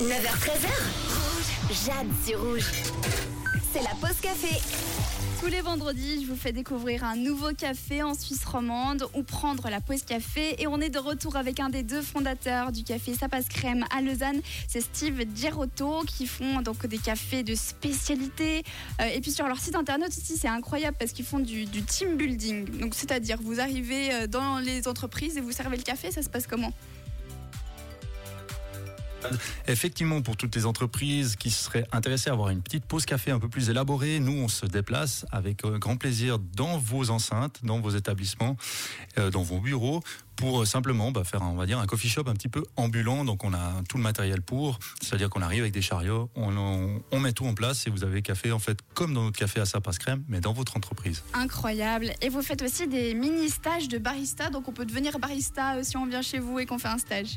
9h13h. 0.00 0.68
Jade 1.84 2.08
sur 2.26 2.40
rouge. 2.40 2.64
C'est 3.72 3.82
la 3.82 3.90
pause 4.00 4.18
café. 4.22 4.58
Tous 5.38 5.48
les 5.48 5.60
vendredis, 5.60 6.22
je 6.22 6.28
vous 6.28 6.36
fais 6.36 6.52
découvrir 6.52 7.04
un 7.04 7.14
nouveau 7.14 7.52
café 7.52 8.02
en 8.02 8.14
Suisse 8.14 8.44
romande 8.44 9.06
ou 9.14 9.22
prendre 9.22 9.68
la 9.68 9.80
pause 9.80 10.02
café. 10.02 10.60
Et 10.62 10.66
on 10.66 10.80
est 10.80 10.88
de 10.88 10.98
retour 10.98 11.36
avec 11.36 11.60
un 11.60 11.68
des 11.68 11.82
deux 11.82 12.00
fondateurs 12.00 12.72
du 12.72 12.84
café 12.84 13.12
Sapas 13.12 13.42
Crème 13.50 13.84
à 13.94 14.00
Lausanne. 14.00 14.40
C'est 14.66 14.80
Steve 14.80 15.24
Girotto 15.36 16.04
qui 16.06 16.26
font 16.26 16.62
donc 16.62 16.86
des 16.86 16.98
cafés 16.98 17.42
de 17.42 17.54
spécialité. 17.54 18.62
Euh, 19.00 19.04
et 19.14 19.20
puis 19.20 19.30
sur 19.30 19.46
leur 19.46 19.58
site 19.58 19.76
internet 19.76 20.08
aussi, 20.08 20.38
c'est 20.38 20.48
incroyable 20.48 20.96
parce 20.98 21.12
qu'ils 21.12 21.26
font 21.26 21.38
du, 21.38 21.66
team 21.66 22.16
building. 22.16 22.90
C'est-à-dire, 22.92 23.36
vous 23.42 23.60
arrivez 23.60 24.12
euh, 24.12 24.26
dans 24.26 24.58
les 24.58 24.88
entreprises 24.88 25.36
et 25.36 25.42
vous 25.42 25.52
servez 25.52 25.76
le 25.76 25.82
café, 25.82 26.10
ça 26.10 26.22
se 26.22 26.30
passe 26.30 26.46
comment? 26.46 26.72
Effectivement, 29.68 30.22
pour 30.22 30.36
toutes 30.36 30.54
les 30.54 30.66
entreprises 30.66 31.36
qui 31.36 31.50
seraient 31.50 31.86
intéressées 31.92 32.30
à 32.30 32.32
avoir 32.32 32.50
une 32.50 32.62
petite 32.62 32.84
pause 32.84 33.04
café 33.04 33.30
un 33.30 33.38
peu 33.38 33.48
plus 33.48 33.70
élaborée, 33.70 34.20
nous, 34.20 34.32
on 34.32 34.48
se 34.48 34.66
déplace 34.66 35.26
avec 35.30 35.64
euh, 35.64 35.78
grand 35.78 35.96
plaisir 35.96 36.38
dans 36.38 36.78
vos 36.78 37.10
enceintes, 37.10 37.60
dans 37.62 37.80
vos 37.80 37.90
établissements, 37.90 38.56
euh, 39.18 39.30
dans 39.30 39.42
vos 39.42 39.60
bureaux 39.60 40.02
pour 40.36 40.62
euh, 40.62 40.64
simplement 40.64 41.12
bah, 41.12 41.24
faire, 41.24 41.42
on 41.42 41.54
va 41.54 41.66
dire, 41.66 41.78
un 41.78 41.86
coffee 41.86 42.08
shop 42.08 42.24
un 42.26 42.34
petit 42.34 42.48
peu 42.48 42.64
ambulant. 42.76 43.24
Donc, 43.24 43.44
on 43.44 43.52
a 43.54 43.82
tout 43.88 43.96
le 43.96 44.02
matériel 44.02 44.42
pour. 44.42 44.78
C'est-à-dire 45.00 45.30
qu'on 45.30 45.42
arrive 45.42 45.60
avec 45.60 45.72
des 45.72 45.82
chariots, 45.82 46.30
on, 46.34 47.00
on, 47.10 47.20
met 47.20 47.32
tout 47.32 47.46
en 47.46 47.54
place 47.54 47.86
et 47.86 47.90
vous 47.90 48.04
avez 48.04 48.22
café, 48.22 48.52
en 48.52 48.58
fait, 48.58 48.78
comme 48.94 49.14
dans 49.14 49.22
notre 49.22 49.38
café 49.38 49.60
à 49.60 49.66
Sapas 49.66 49.92
Crème, 49.98 50.24
mais 50.28 50.40
dans 50.40 50.52
votre 50.52 50.76
entreprise. 50.76 51.22
Incroyable. 51.34 52.12
Et 52.20 52.28
vous 52.28 52.42
faites 52.42 52.62
aussi 52.62 52.88
des 52.88 53.14
mini-stages 53.14 53.88
de 53.88 53.98
barista. 53.98 54.50
Donc, 54.50 54.68
on 54.68 54.72
peut 54.72 54.86
devenir 54.86 55.18
barista 55.18 55.82
si 55.84 55.96
on 55.96 56.06
vient 56.06 56.22
chez 56.22 56.38
vous 56.38 56.58
et 56.58 56.66
qu'on 56.66 56.78
fait 56.78 56.88
un 56.88 56.98
stage. 56.98 57.36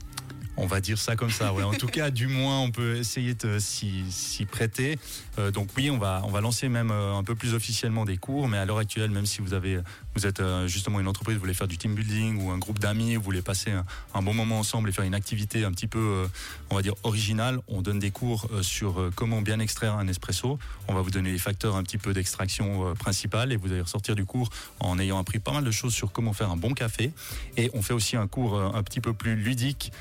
On 0.58 0.68
va 0.68 0.80
dire 0.80 0.98
ça 0.98 1.16
comme 1.16 1.32
ça. 1.32 1.54
En 1.54 1.74
tout 1.74 1.88
cas, 1.88 2.10
du 2.10 2.28
moins, 2.28 2.62
on 2.62 2.72
peut 2.72 2.96
essayer 2.96 3.34
de 3.34 3.60
s'y 3.60 4.46
prêter. 4.50 4.98
Euh, 5.38 5.52
donc 5.52 5.70
oui, 5.76 5.90
on 5.90 5.98
va 5.98 6.22
on 6.24 6.32
va 6.32 6.40
lancer 6.40 6.70
même 6.70 6.92
euh, 6.92 7.16
un 7.16 7.24
peu 7.24 7.36
plus 7.36 7.54
officiellement 7.54 8.06
des 8.06 8.18
cours. 8.18 8.48
Mais 8.48 8.58
à 8.58 8.66
l'heure 8.66 8.78
actuelle, 8.78 9.12
même 9.12 9.26
si 9.26 9.42
vous 9.42 9.54
avez 9.54 9.80
vous 10.16 10.26
êtes 10.26 10.40
euh, 10.40 10.68
justement 10.68 11.00
une 11.00 11.08
entreprise, 11.08 11.36
vous 11.36 11.42
voulez 11.42 11.54
faire 11.54 11.68
du 11.68 11.78
team 11.78 11.94
building 11.94 12.42
ou 12.42 12.52
un 12.52 12.58
groupe 12.58 12.80
d'amis, 12.80 13.16
vous 13.16 13.22
voulez 13.22 13.42
passer 13.42 13.72
un, 14.14 14.22
bon 14.22 14.34
moment 14.34 14.60
ensemble 14.60 14.90
et 14.90 14.92
faire 14.92 15.04
une 15.04 15.14
activité 15.14 15.66
un 15.66 15.72
petit 15.72 15.88
peu, 15.88 16.28
on 16.70 16.76
va 16.76 16.82
dire 16.82 16.96
originale, 17.04 17.60
on 17.68 17.82
donne 17.82 18.00
des 18.00 18.10
cours 18.10 18.50
sur 18.62 19.12
comment 19.16 19.42
bien 19.42 19.60
extraire 19.60 19.96
un 19.96 20.08
espresso. 20.08 20.58
On 20.88 20.94
va 20.94 21.02
vous 21.02 21.12
donner 21.12 21.32
les 21.32 21.38
facteurs 21.38 21.76
un 21.76 21.84
petit 21.84 22.00
peu 22.00 22.14
d'extraction 22.14 22.96
principale 22.96 23.52
et 23.52 23.56
vous 23.56 23.72
allez 23.72 23.82
ressortir 23.82 24.16
du 24.16 24.26
cours 24.26 24.50
en 24.80 24.98
ayant 24.98 25.20
appris 25.20 25.40
pas 25.40 25.52
mal 25.52 25.64
de 25.64 25.72
choses 25.72 25.94
sur 25.94 26.12
comment 26.12 26.34
faire 26.34 26.50
un 26.50 26.58
bon 26.58 26.74
café. 26.74 27.12
Et 27.58 27.70
on 27.74 27.84
fait 27.84 27.94
aussi 27.94 28.16
un 28.16 28.28
cours 28.28 28.60
un 28.60 28.82
petit 28.82 29.02
peu 29.02 29.14
plus 29.14 29.36
ludique 29.36 29.92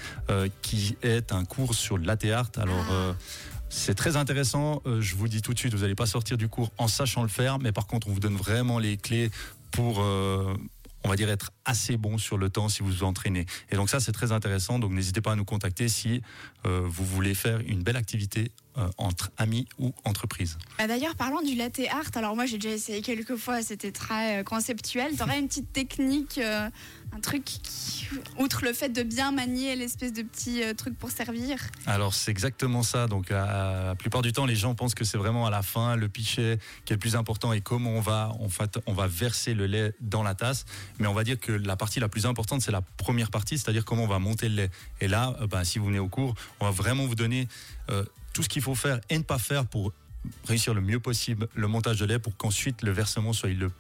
qui 0.62 0.96
est 1.02 1.32
un 1.32 1.44
cours 1.44 1.74
sur 1.74 1.98
latte 1.98 2.24
art. 2.26 2.50
Alors 2.56 2.84
ah. 2.90 3.14
c'est 3.68 3.94
très 3.94 4.16
intéressant. 4.16 4.82
je 5.00 5.14
vous 5.14 5.28
dis 5.28 5.42
tout 5.42 5.54
de 5.54 5.58
suite, 5.58 5.74
vous 5.74 5.82
n'allez 5.82 5.94
pas 5.94 6.06
sortir 6.06 6.36
du 6.36 6.48
cours 6.48 6.72
en 6.78 6.88
sachant 6.88 7.22
le 7.22 7.28
faire, 7.28 7.58
mais 7.58 7.72
par 7.72 7.86
contre, 7.86 8.08
on 8.08 8.12
vous 8.12 8.20
donne 8.20 8.36
vraiment 8.36 8.78
les 8.78 8.96
clés 8.96 9.30
pour 9.74 10.00
euh, 10.00 10.54
on 11.02 11.08
va 11.08 11.16
dire 11.16 11.28
être 11.28 11.50
assez 11.64 11.96
bon 11.96 12.18
sur 12.18 12.38
le 12.38 12.50
temps 12.50 12.68
si 12.68 12.82
vous 12.82 12.90
vous 12.90 13.04
entraînez. 13.04 13.46
Et 13.70 13.76
donc 13.76 13.90
ça 13.90 14.00
c'est 14.00 14.12
très 14.12 14.32
intéressant. 14.32 14.78
Donc 14.78 14.92
n'hésitez 14.92 15.20
pas 15.20 15.32
à 15.32 15.36
nous 15.36 15.44
contacter 15.44 15.88
si 15.88 16.22
euh, 16.66 16.82
vous 16.84 17.04
voulez 17.04 17.34
faire 17.34 17.60
une 17.66 17.82
belle 17.82 17.96
activité 17.96 18.50
euh, 18.76 18.88
entre 18.98 19.30
amis 19.36 19.68
ou 19.78 19.94
entreprises. 20.02 20.58
Bah 20.78 20.88
D'ailleurs 20.88 21.14
parlons 21.14 21.40
du 21.42 21.54
latte 21.54 21.80
art. 21.92 22.10
Alors 22.16 22.34
moi 22.34 22.44
j'ai 22.44 22.58
déjà 22.58 22.74
essayé 22.74 23.02
quelques 23.02 23.36
fois. 23.36 23.62
C'était 23.62 23.92
très 23.92 24.40
euh, 24.40 24.42
conceptuel. 24.42 25.16
T'aurais 25.16 25.38
une 25.38 25.46
petite 25.46 25.72
technique, 25.72 26.38
euh, 26.38 26.68
un 27.12 27.20
truc 27.20 27.44
qui, 27.44 28.08
outre 28.36 28.64
le 28.64 28.72
fait 28.72 28.88
de 28.88 29.04
bien 29.04 29.30
manier 29.30 29.76
l'espèce 29.76 30.12
de 30.12 30.22
petit 30.22 30.60
truc 30.76 30.98
pour 30.98 31.12
servir? 31.12 31.58
Alors 31.86 32.14
c'est 32.14 32.32
exactement 32.32 32.82
ça. 32.82 33.06
Donc 33.06 33.30
la 33.30 33.94
plupart 33.96 34.22
du 34.22 34.32
temps 34.32 34.44
les 34.44 34.56
gens 34.56 34.74
pensent 34.74 34.96
que 34.96 35.04
c'est 35.04 35.18
vraiment 35.18 35.46
à 35.46 35.50
la 35.50 35.62
fin 35.62 35.94
le 35.94 36.08
pichet 36.08 36.58
qui 36.84 36.92
est 36.92 36.96
le 36.96 37.00
plus 37.00 37.14
important 37.14 37.52
et 37.52 37.60
comment 37.60 37.90
on 37.90 38.00
va 38.00 38.32
en 38.40 38.48
fait 38.48 38.80
on 38.86 38.92
va 38.92 39.06
verser 39.06 39.54
le 39.54 39.66
lait 39.66 39.92
dans 40.00 40.24
la 40.24 40.34
tasse. 40.34 40.64
Mais 40.98 41.06
on 41.06 41.14
va 41.14 41.22
dire 41.22 41.38
que 41.38 41.52
la 41.56 41.76
partie 41.76 42.00
la 42.00 42.08
plus 42.08 42.26
importante, 42.26 42.62
c'est 42.62 42.72
la 42.72 42.82
première 42.82 43.30
partie, 43.30 43.58
c'est-à-dire 43.58 43.84
comment 43.84 44.04
on 44.04 44.08
va 44.08 44.18
monter 44.18 44.48
le 44.48 44.56
lait. 44.56 44.70
Et 45.00 45.08
là, 45.08 45.36
euh, 45.40 45.46
bah, 45.46 45.64
si 45.64 45.78
vous 45.78 45.86
venez 45.86 45.98
au 45.98 46.08
cours, 46.08 46.34
on 46.60 46.64
va 46.64 46.70
vraiment 46.70 47.06
vous 47.06 47.14
donner 47.14 47.48
euh, 47.90 48.04
tout 48.32 48.42
ce 48.42 48.48
qu'il 48.48 48.62
faut 48.62 48.74
faire 48.74 49.00
et 49.10 49.18
ne 49.18 49.22
pas 49.22 49.38
faire 49.38 49.66
pour 49.66 49.92
réussir 50.46 50.74
le 50.74 50.80
mieux 50.80 51.00
possible 51.00 51.48
le 51.54 51.68
montage 51.68 51.98
de 52.00 52.06
lait 52.06 52.18
pour 52.18 52.36
qu'ensuite 52.36 52.82
le 52.82 52.92
versement 52.92 53.32
soit 53.32 53.50
le 53.50 53.70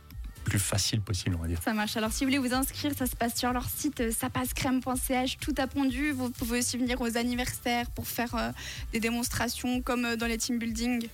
plus 0.44 0.58
facile 0.58 1.00
possible, 1.00 1.36
on 1.36 1.42
va 1.42 1.48
dire. 1.48 1.60
Ça 1.64 1.72
marche. 1.72 1.96
Alors, 1.96 2.12
si 2.12 2.24
vous 2.24 2.30
voulez 2.30 2.48
vous 2.48 2.54
inscrire, 2.54 2.92
ça 2.96 3.06
se 3.06 3.16
passe 3.16 3.36
sur 3.36 3.52
leur 3.52 3.68
site 3.68 4.00
euh, 4.00 4.12
sapassecrème.ch, 4.12 5.38
tout 5.38 5.54
a 5.58 5.66
pondu. 5.66 6.12
Vous 6.12 6.30
pouvez 6.30 6.58
aussi 6.58 6.76
venir 6.76 7.00
aux 7.00 7.16
anniversaires 7.16 7.90
pour 7.90 8.06
faire 8.06 8.34
euh, 8.34 8.50
des 8.92 9.00
démonstrations 9.00 9.80
comme 9.80 10.16
dans 10.16 10.26
les 10.26 10.38
team 10.38 10.58
building. 10.58 11.08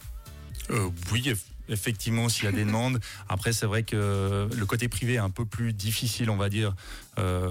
Euh, 0.70 0.90
oui, 1.12 1.32
effectivement, 1.70 2.28
s'il 2.28 2.44
y 2.44 2.48
a 2.48 2.52
des 2.52 2.64
demandes. 2.70 3.00
Après, 3.28 3.52
c'est 3.52 3.66
vrai 3.66 3.82
que 3.82 4.48
le 4.54 4.66
côté 4.66 4.88
privé 4.88 5.14
est 5.14 5.18
un 5.18 5.30
peu 5.30 5.44
plus 5.44 5.72
difficile, 5.72 6.30
on 6.30 6.36
va 6.36 6.48
dire, 6.48 6.74
euh, 7.18 7.50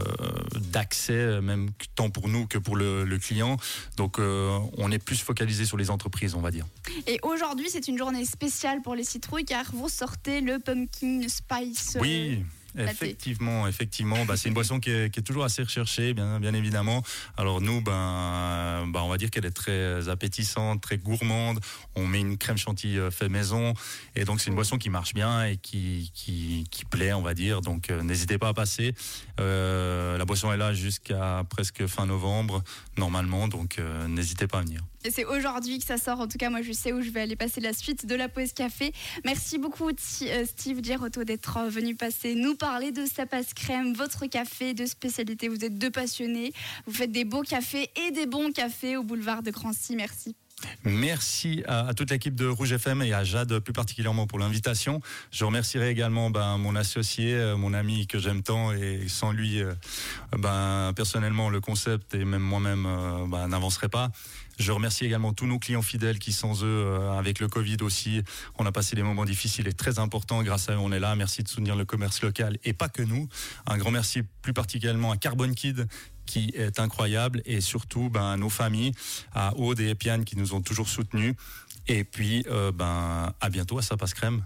d'accès, 0.71 1.41
même 1.41 1.69
tant 1.95 2.09
pour 2.09 2.29
nous 2.29 2.47
que 2.47 2.57
pour 2.57 2.75
le, 2.75 3.03
le 3.03 3.17
client. 3.19 3.57
Donc, 3.97 4.19
euh, 4.19 4.57
on 4.77 4.91
est 4.91 4.99
plus 4.99 5.21
focalisé 5.21 5.65
sur 5.65 5.77
les 5.77 5.89
entreprises, 5.89 6.35
on 6.35 6.41
va 6.41 6.51
dire. 6.51 6.65
Et 7.07 7.19
aujourd'hui, 7.23 7.67
c'est 7.69 7.87
une 7.87 7.97
journée 7.97 8.25
spéciale 8.25 8.81
pour 8.81 8.95
les 8.95 9.03
citrouilles 9.03 9.45
car 9.45 9.65
vous 9.73 9.89
sortez 9.89 10.41
le 10.41 10.59
pumpkin 10.59 11.27
spice. 11.27 11.97
Oui. 11.99 12.43
Effectivement, 12.87 13.67
effectivement, 13.67 14.25
bah, 14.25 14.37
c'est 14.37 14.49
une 14.49 14.53
boisson 14.53 14.79
qui 14.79 14.91
est, 14.91 15.21
toujours 15.21 15.43
assez 15.43 15.61
recherchée, 15.63 16.13
bien, 16.13 16.41
évidemment. 16.53 17.03
Alors 17.37 17.61
nous, 17.61 17.81
ben, 17.81 18.85
bah, 18.87 19.03
on 19.03 19.09
va 19.09 19.17
dire 19.17 19.29
qu'elle 19.29 19.45
est 19.45 19.51
très 19.51 20.09
appétissante, 20.09 20.81
très 20.81 20.97
gourmande. 20.97 21.59
On 21.95 22.07
met 22.07 22.21
une 22.21 22.37
crème 22.37 22.57
chantilly 22.57 22.99
fait 23.11 23.29
maison, 23.29 23.73
et 24.15 24.25
donc 24.25 24.41
c'est 24.41 24.49
une 24.49 24.55
boisson 24.55 24.77
qui 24.77 24.89
marche 24.89 25.13
bien 25.13 25.45
et 25.45 25.57
qui, 25.57 26.11
plaît, 26.89 27.13
on 27.13 27.21
va 27.21 27.33
dire. 27.33 27.61
Donc 27.61 27.89
euh, 27.89 28.01
n'hésitez 28.03 28.37
pas 28.37 28.49
à 28.49 28.53
passer. 28.53 28.93
Euh, 29.39 30.17
la 30.17 30.25
boisson 30.25 30.51
est 30.51 30.57
là 30.57 30.73
jusqu'à 30.73 31.43
presque 31.49 31.85
fin 31.87 32.05
novembre 32.05 32.63
normalement, 32.97 33.47
donc 33.47 33.79
euh, 33.79 34.07
n'hésitez 34.07 34.47
pas 34.47 34.59
à 34.59 34.61
venir. 34.61 34.81
C'est 35.07 35.25
aujourd'hui 35.25 35.79
que 35.79 35.85
ça 35.85 35.97
sort. 35.97 36.19
En 36.19 36.27
tout 36.27 36.37
cas, 36.37 36.49
moi, 36.49 36.61
je 36.61 36.71
sais 36.71 36.91
où 36.91 37.01
je 37.01 37.09
vais 37.09 37.21
aller 37.21 37.35
passer 37.35 37.61
la 37.61 37.73
suite 37.73 38.05
de 38.05 38.15
la 38.15 38.27
pause 38.27 38.53
café. 38.53 38.91
Merci 39.23 39.57
beaucoup, 39.57 39.89
Steve 39.97 40.83
Girotto, 40.83 41.23
d'être 41.23 41.59
venu 41.69 41.95
passer 41.95 42.35
nous 42.35 42.55
parler 42.55 42.91
de 42.91 43.05
Sapas 43.05 43.53
Crème, 43.55 43.93
votre 43.93 44.25
café 44.25 44.73
de 44.73 44.85
spécialité. 44.85 45.47
Vous 45.47 45.63
êtes 45.63 45.77
deux 45.77 45.91
passionnés. 45.91 46.51
Vous 46.85 46.93
faites 46.93 47.11
des 47.11 47.25
beaux 47.25 47.43
cafés 47.43 47.89
et 47.95 48.11
des 48.11 48.25
bons 48.25 48.51
cafés 48.51 48.97
au 48.97 49.03
boulevard 49.03 49.43
de 49.43 49.51
Crancy. 49.51 49.95
Merci. 49.95 50.35
Merci 50.83 51.63
à, 51.67 51.93
toute 51.93 52.11
l'équipe 52.11 52.35
de 52.35 52.47
Rouge 52.47 52.71
FM 52.71 53.01
et 53.01 53.13
à 53.13 53.23
Jade 53.23 53.59
plus 53.59 53.73
particulièrement 53.73 54.27
pour 54.27 54.39
l'invitation. 54.39 55.01
Je 55.31 55.45
remercierai 55.45 55.89
également 55.89 56.29
ben, 56.29 56.57
mon 56.57 56.75
associé, 56.75 57.33
euh, 57.33 57.57
mon 57.57 57.73
ami 57.73 58.07
que 58.07 58.19
j'aime 58.19 58.43
tant 58.43 58.71
et 58.71 59.07
sans 59.07 59.31
lui, 59.31 59.61
euh, 59.61 59.73
ben, 60.37 60.93
personnellement, 60.95 61.49
le 61.49 61.61
concept 61.61 62.15
et 62.15 62.25
même 62.25 62.41
moi-même 62.41 62.85
euh, 62.85 63.25
ben, 63.27 63.47
n'avancerait 63.47 63.89
pas. 63.89 64.09
Je 64.57 64.73
remercie 64.73 65.05
également 65.05 65.31
tous 65.31 65.45
nos 65.45 65.57
clients 65.57 65.81
fidèles 65.81 66.19
qui, 66.19 66.33
sans 66.33 66.65
eux, 66.65 66.99
avec 67.17 67.39
le 67.39 67.47
Covid 67.47 67.77
aussi, 67.81 68.21
on 68.57 68.65
a 68.65 68.73
passé 68.73 68.93
des 68.93 69.03
moments 69.03 69.23
difficiles 69.23 69.69
et 69.69 69.73
très 69.73 69.99
importants. 69.99 70.43
Grâce 70.43 70.67
à 70.67 70.73
eux, 70.73 70.77
on 70.77 70.91
est 70.91 70.99
là. 70.99 71.15
Merci 71.15 71.43
de 71.43 71.47
soutenir 71.47 71.77
le 71.77 71.85
commerce 71.85 72.21
local 72.21 72.57
et 72.65 72.73
pas 72.73 72.89
que 72.89 73.01
nous. 73.01 73.29
Un 73.67 73.77
grand 73.77 73.91
merci 73.91 74.21
plus 74.41 74.51
particulièrement 74.51 75.11
à 75.11 75.17
Carbon 75.17 75.53
Kid 75.53 75.87
qui 76.29 76.51
est 76.53 76.79
incroyable 76.79 77.41
et 77.45 77.59
surtout 77.59 78.09
ben, 78.09 78.37
nos 78.37 78.49
familles, 78.49 78.93
à 79.33 79.55
Aude 79.57 79.79
et 79.79 79.89
Epiane 79.89 80.23
qui 80.23 80.37
nous 80.37 80.53
ont 80.53 80.61
toujours 80.61 80.87
soutenus. 80.87 81.33
Et 81.87 82.03
puis, 82.03 82.45
euh, 82.47 82.71
ben, 82.71 83.33
à 83.41 83.49
bientôt 83.49 83.79
à 83.79 83.81
Ça 83.81 83.97
Passe 83.97 84.13
Crème. 84.13 84.43